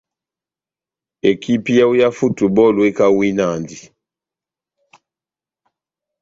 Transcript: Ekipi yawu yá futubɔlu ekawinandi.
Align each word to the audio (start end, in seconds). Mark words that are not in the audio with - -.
Ekipi 1.29 1.71
yawu 1.79 1.93
yá 2.01 2.09
futubɔlu 2.17 2.81
ekawinandi. 2.89 3.77